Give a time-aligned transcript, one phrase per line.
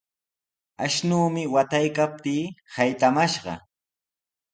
[0.85, 2.41] Ashnumi wataykaptii
[2.73, 3.53] saytamashqa.